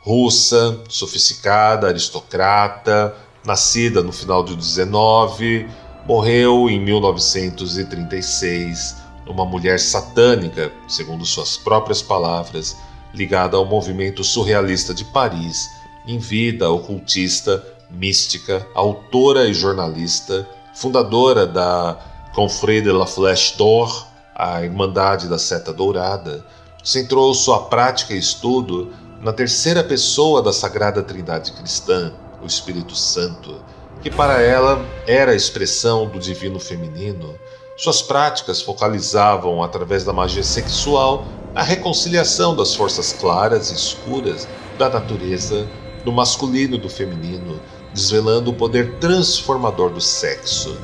russa, 0.02 0.78
sofisticada, 0.90 1.88
aristocrata, 1.88 3.16
nascida 3.46 4.04
no 4.04 4.12
final 4.12 4.44
do 4.44 4.58
19, 4.58 5.70
morreu 6.06 6.70
em 6.70 6.82
1936 6.82 9.07
uma 9.30 9.46
mulher 9.46 9.80
satânica, 9.80 10.72
segundo 10.88 11.26
suas 11.26 11.58
próprias 11.58 12.02
palavras, 12.02 12.78
ligada 13.14 13.58
ao 13.58 13.66
movimento 13.66 14.24
surrealista 14.24 14.94
de 14.94 15.06
Paris, 15.06 15.70
em 16.06 16.18
vida 16.18 16.70
ocultista, 16.70 17.64
mística, 17.90 18.66
autora 18.74 19.48
e 19.48 19.54
jornalista, 19.54 20.48
fundadora 20.74 21.46
da 21.46 21.98
Confrère 22.34 22.82
de 22.82 22.92
la 22.92 23.06
Flèche 23.06 23.58
d'Or, 23.58 24.08
a 24.36 24.64
Irmandade 24.64 25.28
da 25.28 25.40
Seta 25.40 25.74
Dourada, 25.74 26.46
centrou 26.84 27.34
sua 27.34 27.64
prática 27.64 28.14
e 28.14 28.20
estudo 28.20 28.94
na 29.22 29.34
terceira 29.34 29.84
pessoa 29.84 30.42
da 30.42 30.54
Sagrada 30.54 31.02
Trindade 31.02 31.52
Cristã, 31.54 32.14
o 32.42 32.46
Espírito 32.46 32.96
Santo, 32.96 33.60
que 34.02 34.12
para 34.12 34.42
ela 34.42 34.86
era 35.08 35.32
a 35.32 35.36
expressão 35.36 36.08
do 36.08 36.20
divino 36.20 36.60
feminino 36.60 37.36
suas 37.78 38.02
práticas 38.02 38.60
focalizavam, 38.60 39.62
através 39.62 40.04
da 40.04 40.12
magia 40.12 40.42
sexual, 40.42 41.26
a 41.54 41.62
reconciliação 41.62 42.56
das 42.56 42.74
forças 42.74 43.14
claras 43.14 43.70
e 43.70 43.76
escuras 43.76 44.48
da 44.80 44.90
natureza, 44.90 45.68
do 46.04 46.12
masculino 46.12 46.76
e 46.76 46.80
do 46.80 46.90
feminino, 46.90 47.62
desvelando 47.94 48.50
o 48.50 48.54
poder 48.54 48.96
transformador 48.96 49.92
do 49.92 50.02
sexo. 50.02 50.76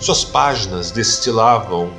Suas 0.00 0.24
páginas 0.24 0.90
destilavam 0.90 1.92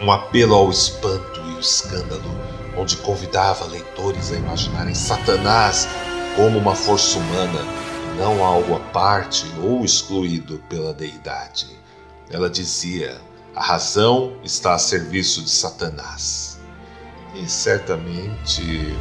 um 0.00 0.12
apelo 0.12 0.54
ao 0.54 0.70
espanto 0.70 1.40
e 1.40 1.54
o 1.54 1.60
escândalo, 1.60 2.30
onde 2.76 2.96
convidava 2.98 3.64
leitores 3.66 4.32
a 4.32 4.36
imaginarem 4.36 4.94
Satanás 4.94 5.88
como 6.36 6.58
uma 6.58 6.74
força 6.74 7.18
humana, 7.18 7.60
não 8.18 8.44
algo 8.44 8.74
à 8.74 8.80
parte 8.80 9.46
ou 9.62 9.82
excluído 9.82 10.58
pela 10.68 10.92
deidade. 10.92 11.68
Ela 12.30 12.50
dizia: 12.50 13.20
a 13.62 13.64
razão 13.64 14.32
está 14.42 14.74
a 14.74 14.78
serviço 14.78 15.40
de 15.40 15.48
Satanás. 15.48 16.58
E 17.32 17.48
certamente 17.48 18.92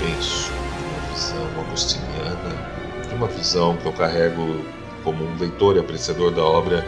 penso 0.00 0.50
uma 0.50 1.14
visão 1.14 1.60
agostiniana, 1.60 3.14
uma 3.14 3.28
visão 3.28 3.76
que 3.76 3.86
eu 3.86 3.92
carrego 3.92 4.64
como 5.04 5.24
um 5.24 5.38
leitor 5.38 5.76
e 5.76 5.78
apreciador 5.78 6.34
da 6.34 6.42
obra 6.42 6.84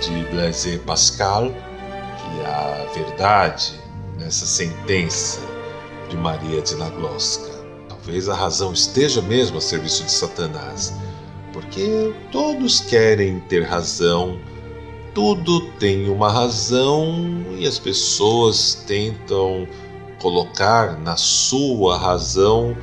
de 0.00 0.24
Blaise 0.32 0.76
Pascal, 0.78 1.52
que 1.52 2.46
a 2.46 2.92
verdade 2.92 3.80
nessa 4.18 4.44
sentença 4.44 5.38
de 6.08 6.16
Maria 6.16 6.60
de 6.62 6.74
Nagloska. 6.74 7.64
Talvez 7.88 8.28
a 8.28 8.34
razão 8.34 8.72
esteja 8.72 9.22
mesmo 9.22 9.58
a 9.58 9.60
serviço 9.60 10.02
de 10.02 10.10
Satanás, 10.10 10.94
porque 11.52 12.12
todos 12.32 12.80
querem 12.80 13.38
ter 13.38 13.62
razão 13.62 14.36
tudo 15.14 15.60
tem 15.78 16.10
uma 16.10 16.30
razão 16.30 17.44
e 17.56 17.66
as 17.66 17.78
pessoas 17.78 18.84
tentam 18.86 19.66
colocar 20.20 20.98
na 20.98 21.16
sua 21.16 21.96
razão 21.96 22.76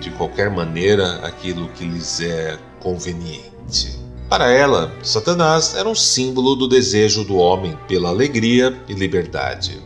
de 0.00 0.10
qualquer 0.10 0.50
maneira 0.50 1.20
aquilo 1.22 1.68
que 1.68 1.84
lhes 1.84 2.20
é 2.20 2.58
conveniente. 2.80 3.96
Para 4.28 4.50
ela, 4.50 4.92
Satanás 5.04 5.76
era 5.76 5.88
um 5.88 5.94
símbolo 5.94 6.56
do 6.56 6.66
desejo 6.66 7.22
do 7.22 7.36
homem 7.36 7.78
pela 7.86 8.08
alegria 8.08 8.76
e 8.88 8.92
liberdade, 8.92 9.80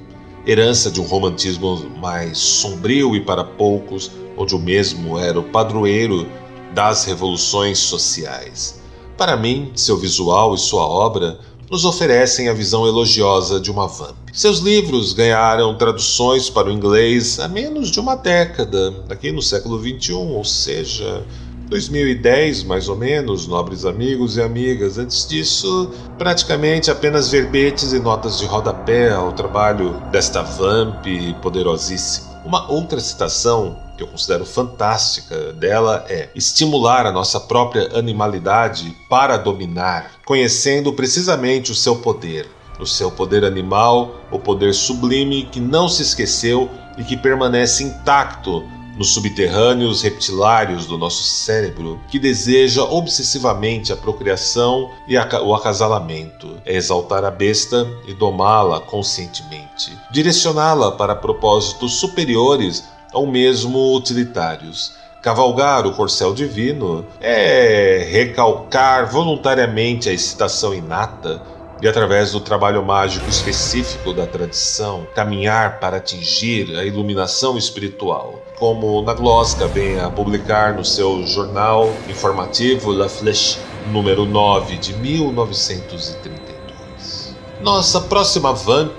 herança 0.47 0.91
de 0.91 0.99
um 0.99 1.05
romantismo 1.05 1.91
mais 1.99 2.39
sombrio 2.39 3.15
e 3.15 3.21
para 3.21 3.45
poucos, 3.45 4.11
onde 4.35 4.55
o 4.55 4.59
mesmo 4.59 5.19
era 5.19 5.39
o 5.39 5.45
padroeiro 5.45 6.27
das 6.75 7.05
revoluções 7.05 7.79
sociais. 7.79 8.81
Para 9.21 9.37
mim, 9.37 9.73
seu 9.75 9.99
visual 9.99 10.55
e 10.55 10.59
sua 10.59 10.87
obra 10.87 11.39
nos 11.71 11.85
oferecem 11.85 12.49
a 12.49 12.53
visão 12.53 12.87
elogiosa 12.87 13.61
de 13.61 13.71
uma 13.71 13.87
vamp. 13.87 14.16
Seus 14.33 14.59
livros 14.59 15.12
ganharam 15.12 15.77
traduções 15.77 16.51
para 16.51 16.68
o 16.68 16.73
inglês 16.73 17.39
há 17.39 17.47
menos 17.47 17.91
de 17.91 18.01
uma 18.01 18.16
década, 18.16 18.93
aqui 19.09 19.31
no 19.31 19.41
século 19.41 19.79
XXI, 19.79 20.12
ou 20.12 20.45
seja, 20.45 21.25
2010 21.68 22.64
mais 22.64 22.89
ou 22.89 22.97
menos, 22.97 23.47
nobres 23.47 23.85
amigos 23.85 24.37
e 24.37 24.43
amigas. 24.43 24.99
Antes 24.99 25.27
disso, 25.29 25.93
praticamente 26.18 26.91
apenas 26.91 27.29
verbetes 27.29 27.93
e 27.93 28.01
notas 28.01 28.39
de 28.39 28.47
rodapé 28.47 29.12
ao 29.12 29.33
trabalho 29.33 29.93
desta 30.11 30.43
vamp 30.43 31.07
poderosíssima. 31.41 32.29
Uma 32.45 32.68
outra 32.71 32.99
citação 32.99 33.77
que 33.97 34.03
eu 34.03 34.09
considero 34.09 34.47
fantástica 34.47 35.53
dela 35.53 36.05
é 36.09 36.31
estimular 36.35 37.05
a 37.05 37.12
nossa 37.12 37.39
própria 37.39 37.97
animalidade 37.97 38.97
para 39.11 39.37
dominar, 39.37 40.20
conhecendo 40.31 40.93
precisamente 40.93 41.72
o 41.72 41.74
seu 41.74 41.97
poder, 41.97 42.49
o 42.78 42.87
seu 42.87 43.11
poder 43.11 43.45
animal, 43.45 44.20
o 44.31 44.39
poder 44.39 44.72
sublime 44.72 45.43
que 45.43 45.59
não 45.59 45.89
se 45.89 46.03
esqueceu 46.03 46.70
e 46.97 47.03
que 47.03 47.16
permanece 47.16 47.83
intacto 47.83 48.62
nos 48.97 49.12
subterrâneos 49.12 50.03
reptilários 50.03 50.87
do 50.87 50.97
nosso 50.97 51.24
cérebro, 51.24 51.99
que 52.09 52.16
deseja 52.16 52.85
obsessivamente 52.85 53.93
a 53.93 53.97
procriação 53.97 54.93
e 55.09 55.18
o 55.18 55.53
acasalamento, 55.53 56.59
é 56.64 56.76
exaltar 56.76 57.24
a 57.24 57.31
besta 57.33 57.85
e 58.07 58.14
domá-la 58.14 58.78
conscientemente, 58.78 59.99
direcioná-la 60.12 60.93
para 60.93 61.16
propósitos 61.16 61.95
superiores 61.95 62.85
ou 63.12 63.26
mesmo 63.26 63.97
utilitários. 63.97 64.93
Cavalgar 65.23 65.87
o 65.87 65.93
corcel 65.93 66.33
divino 66.33 67.05
é 67.21 68.09
recalcar 68.11 69.11
voluntariamente 69.11 70.09
a 70.09 70.14
excitação 70.14 70.73
inata 70.73 71.43
e 71.83 71.87
através 71.87 72.33
do 72.33 72.41
trabalho 72.41 72.83
mágico 72.83 73.29
específico 73.29 74.14
da 74.14 74.27
tradição, 74.27 75.07
caminhar 75.14 75.79
para 75.79 75.99
atingir 75.99 76.75
a 76.75 76.85
iluminação 76.85 77.59
espiritual. 77.59 78.43
Como 78.59 79.03
Nagloska 79.03 79.66
vem 79.66 80.01
a 80.01 80.09
publicar 80.09 80.73
no 80.75 80.87
seu 80.87 81.27
jornal 81.27 81.93
informativo 82.09 82.91
La 82.91 83.09
Flèche, 83.09 83.59
número 83.93 84.25
9 84.25 84.79
de 84.79 84.95
1932. 84.95 87.37
Nossa 87.61 88.01
próxima 88.01 88.55
Vamp 88.55 88.99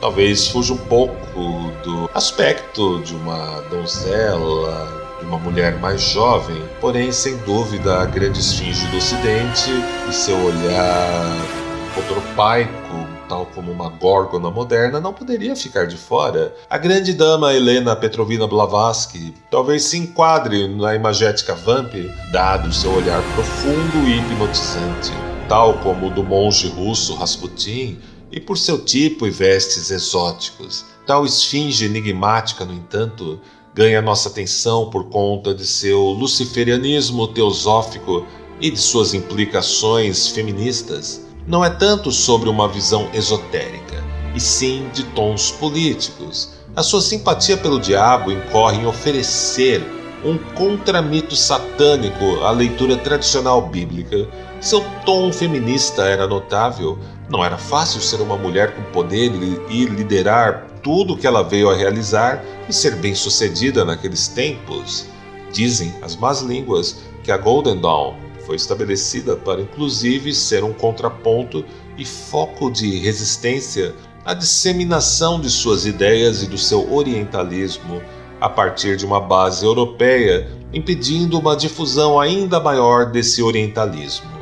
talvez 0.00 0.48
fuja 0.48 0.72
um 0.72 0.78
pouco 0.78 1.14
do 1.84 2.10
aspecto 2.12 3.00
de 3.02 3.14
uma 3.14 3.60
donzela 3.70 4.99
de 5.20 5.26
uma 5.26 5.38
mulher 5.38 5.78
mais 5.78 6.00
jovem, 6.00 6.60
porém, 6.80 7.12
sem 7.12 7.36
dúvida, 7.38 7.98
a 8.00 8.06
grande 8.06 8.40
esfinge 8.40 8.86
do 8.86 8.96
Ocidente 8.96 9.70
e 10.08 10.12
seu 10.12 10.36
olhar 10.36 11.60
Potropaico, 11.94 13.06
tal 13.28 13.46
como 13.46 13.70
uma 13.70 13.88
górgona 13.90 14.50
moderna, 14.50 15.00
não 15.00 15.12
poderia 15.12 15.54
ficar 15.54 15.86
de 15.86 15.96
fora. 15.96 16.54
A 16.68 16.78
grande 16.78 17.12
dama 17.12 17.52
Helena 17.52 17.94
Petrovina 17.94 18.46
Blavatsky 18.46 19.34
talvez 19.50 19.84
se 19.84 19.98
enquadre 19.98 20.68
na 20.68 20.94
imagética 20.94 21.54
Vamp, 21.54 21.92
dado 22.30 22.72
seu 22.72 22.92
olhar 22.92 23.22
profundo 23.34 24.08
e 24.08 24.18
hipnotizante, 24.18 25.12
tal 25.48 25.74
como 25.78 26.06
o 26.06 26.10
do 26.10 26.22
monge 26.22 26.68
russo 26.68 27.14
Rasputin, 27.14 27.98
e 28.32 28.40
por 28.40 28.56
seu 28.56 28.78
tipo 28.84 29.26
e 29.26 29.30
vestes 29.30 29.90
exóticos. 29.90 30.84
Tal 31.06 31.26
esfinge 31.26 31.86
enigmática, 31.86 32.64
no 32.64 32.72
entanto, 32.72 33.40
ganha 33.74 34.02
nossa 34.02 34.28
atenção 34.28 34.90
por 34.90 35.04
conta 35.08 35.54
de 35.54 35.66
seu 35.66 36.00
luciferianismo 36.00 37.28
teosófico 37.28 38.26
e 38.60 38.70
de 38.70 38.78
suas 38.78 39.14
implicações 39.14 40.28
feministas 40.28 41.28
não 41.46 41.64
é 41.64 41.70
tanto 41.70 42.12
sobre 42.12 42.48
uma 42.48 42.68
visão 42.68 43.08
esotérica, 43.12 44.04
e 44.34 44.40
sim 44.40 44.88
de 44.92 45.02
tons 45.04 45.50
políticos. 45.50 46.50
A 46.76 46.82
sua 46.82 47.00
simpatia 47.00 47.56
pelo 47.56 47.80
diabo 47.80 48.30
incorre 48.30 48.78
em 48.78 48.86
oferecer 48.86 49.82
um 50.24 50.38
contramito 50.54 51.34
satânico 51.34 52.40
à 52.44 52.50
leitura 52.50 52.96
tradicional 52.96 53.62
bíblica. 53.62 54.28
Seu 54.60 54.84
tom 55.06 55.32
feminista 55.32 56.02
era 56.02 56.26
notável. 56.26 56.98
Não 57.30 57.42
era 57.42 57.56
fácil 57.56 57.98
ser 58.02 58.20
uma 58.20 58.36
mulher 58.36 58.74
com 58.74 58.82
poder 58.92 59.32
e 59.70 59.86
liderar 59.86 60.66
tudo 60.82 61.14
o 61.14 61.16
que 61.16 61.26
ela 61.26 61.42
veio 61.42 61.70
a 61.70 61.74
realizar 61.74 62.44
e 62.68 62.72
ser 62.72 62.96
bem-sucedida 62.96 63.86
naqueles 63.86 64.28
tempos. 64.28 65.06
Dizem 65.50 65.94
as 66.02 66.14
más 66.14 66.42
línguas 66.42 66.98
que 67.24 67.32
a 67.32 67.38
Golden 67.38 67.80
Dawn 67.80 68.14
foi 68.44 68.56
estabelecida 68.56 69.34
para 69.34 69.62
inclusive 69.62 70.34
ser 70.34 70.62
um 70.62 70.74
contraponto 70.74 71.64
e 71.96 72.04
foco 72.04 72.70
de 72.70 72.98
resistência 72.98 73.94
à 74.26 74.34
disseminação 74.34 75.40
de 75.40 75.48
suas 75.48 75.86
ideias 75.86 76.42
e 76.42 76.46
do 76.46 76.58
seu 76.58 76.92
orientalismo 76.92 78.02
a 78.38 78.48
partir 78.48 78.96
de 78.96 79.06
uma 79.06 79.20
base 79.20 79.64
europeia, 79.64 80.50
impedindo 80.72 81.38
uma 81.38 81.56
difusão 81.56 82.20
ainda 82.20 82.60
maior 82.60 83.06
desse 83.06 83.42
orientalismo. 83.42 84.39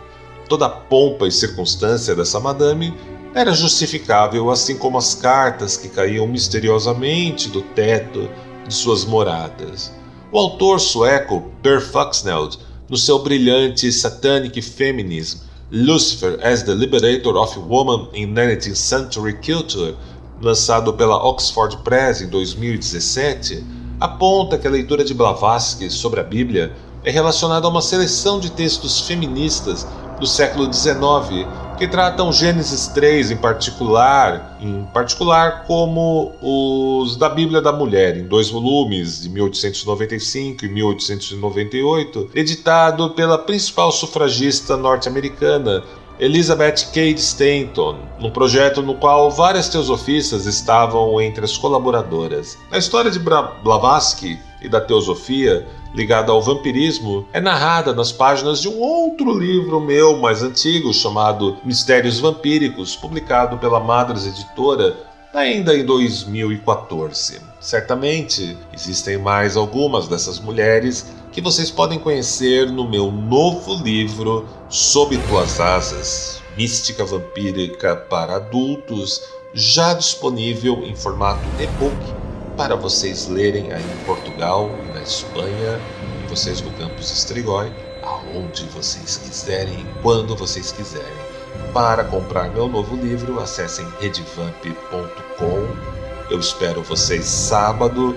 Toda 0.48 0.66
a 0.66 0.70
pompa 0.70 1.26
e 1.26 1.32
circunstância 1.32 2.14
dessa 2.14 2.40
madame 2.40 2.94
era 3.34 3.52
justificável, 3.52 4.50
assim 4.50 4.76
como 4.76 4.96
as 4.96 5.14
cartas 5.14 5.76
que 5.76 5.88
caíam 5.88 6.26
misteriosamente 6.26 7.48
do 7.50 7.60
teto 7.60 8.28
de 8.66 8.72
suas 8.74 9.04
moradas. 9.04 9.92
O 10.32 10.38
autor 10.38 10.80
sueco 10.80 11.52
Per 11.62 11.80
Foxneld 11.80 12.58
no 12.88 12.96
seu 12.96 13.18
brilhante 13.18 13.92
Satanic 13.92 14.60
Feminism, 14.62 15.40
Lucifer 15.70 16.38
as 16.42 16.62
the 16.62 16.74
Liberator 16.74 17.36
of 17.36 17.58
Woman 17.58 18.08
in 18.14 18.32
19th 18.32 18.74
Century 18.74 19.34
Culture, 19.34 19.94
lançado 20.40 20.94
pela 20.94 21.22
Oxford 21.22 21.76
Press 21.84 22.22
em 22.22 22.28
2017, 22.28 23.64
aponta 24.00 24.56
que 24.56 24.66
a 24.66 24.70
leitura 24.70 25.04
de 25.04 25.12
Blavatsky 25.12 25.90
sobre 25.90 26.20
a 26.20 26.24
Bíblia 26.24 26.72
é 27.04 27.10
relacionada 27.10 27.66
a 27.66 27.70
uma 27.70 27.82
seleção 27.82 28.40
de 28.40 28.50
textos 28.50 29.00
feministas 29.00 29.86
do 30.18 30.26
século 30.26 30.72
XIX 30.72 31.46
que 31.78 31.86
tratam 31.86 32.32
Gênesis 32.32 32.88
3 32.88 33.30
em 33.30 33.36
particular, 33.36 34.58
em 34.60 34.84
particular 34.92 35.64
como 35.64 36.32
os 36.42 37.16
da 37.16 37.28
Bíblia 37.28 37.62
da 37.62 37.72
Mulher, 37.72 38.16
em 38.16 38.24
dois 38.24 38.50
volumes, 38.50 39.22
de 39.22 39.28
1895 39.28 40.64
e 40.64 40.68
1898, 40.68 42.30
editado 42.34 43.10
pela 43.10 43.38
principal 43.38 43.92
sufragista 43.92 44.76
norte-americana, 44.76 45.84
Elizabeth 46.18 46.86
Cady 46.92 47.20
Stanton, 47.20 47.96
num 48.18 48.30
projeto 48.30 48.82
no 48.82 48.96
qual 48.96 49.30
várias 49.30 49.68
teosofistas 49.68 50.46
estavam 50.46 51.20
entre 51.20 51.44
as 51.44 51.56
colaboradoras. 51.56 52.58
A 52.72 52.78
história 52.78 53.08
de 53.08 53.20
Blavatsky 53.20 54.36
e 54.60 54.68
da 54.68 54.80
teosofia 54.80 55.64
ligada 55.94 56.32
ao 56.32 56.42
vampirismo 56.42 57.26
é 57.32 57.40
narrada 57.40 57.94
nas 57.94 58.12
páginas 58.12 58.60
de 58.60 58.68
um 58.68 58.78
outro 58.78 59.38
livro 59.38 59.80
meu 59.80 60.16
mais 60.18 60.42
antigo 60.42 60.92
chamado 60.92 61.56
Mistérios 61.64 62.20
Vampíricos, 62.20 62.94
publicado 62.96 63.58
pela 63.58 63.80
Madras 63.80 64.26
Editora 64.26 64.96
ainda 65.34 65.76
em 65.76 65.84
2014. 65.84 67.40
Certamente 67.60 68.56
existem 68.72 69.18
mais 69.18 69.56
algumas 69.56 70.08
dessas 70.08 70.38
mulheres 70.40 71.06
que 71.32 71.40
vocês 71.40 71.70
podem 71.70 71.98
conhecer 71.98 72.70
no 72.70 72.88
meu 72.88 73.12
novo 73.12 73.74
livro 73.82 74.46
Sob 74.68 75.16
Tuas 75.28 75.60
Asas, 75.60 76.42
Mística 76.56 77.04
Vampírica 77.04 77.94
para 77.94 78.36
Adultos, 78.36 79.22
já 79.54 79.94
disponível 79.94 80.82
em 80.84 80.94
formato 80.94 81.40
e-book 81.60 82.27
para 82.58 82.74
vocês 82.74 83.28
lerem 83.28 83.72
aí 83.72 83.84
em 83.84 84.04
Portugal 84.04 84.68
e 84.84 84.92
na 84.92 85.00
Espanha, 85.00 85.80
e 86.24 86.26
vocês 86.28 86.60
do 86.60 86.70
campus 86.72 87.08
Estrigói, 87.12 87.72
aonde 88.02 88.64
vocês 88.64 89.16
quiserem, 89.16 89.86
quando 90.02 90.34
vocês 90.34 90.72
quiserem. 90.72 91.06
Para 91.72 92.02
comprar 92.02 92.50
meu 92.50 92.68
novo 92.68 92.96
livro, 92.96 93.38
acessem 93.38 93.86
redvamp.com. 94.00 95.68
Eu 96.28 96.40
espero 96.40 96.82
vocês 96.82 97.24
sábado 97.24 98.16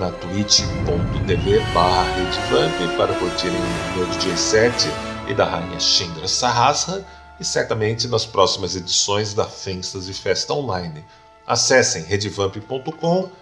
na 0.00 0.10
twitch.tv 0.10 1.60
barra 1.74 2.06
para 2.96 3.14
curtirem 3.14 3.60
o 3.60 3.98
meu 3.98 4.06
DJ 4.06 4.36
set 4.38 4.88
e 5.28 5.34
da 5.34 5.44
rainha 5.44 5.78
Shindra 5.78 6.26
Sarrasra 6.26 7.04
e 7.38 7.44
certamente 7.44 8.08
nas 8.08 8.24
próximas 8.24 8.74
edições 8.74 9.34
da 9.34 9.44
Fenstas 9.44 10.08
e 10.08 10.14
Festa 10.14 10.54
Online. 10.54 11.04
Acessem 11.46 12.04
redvamp.com 12.04 13.41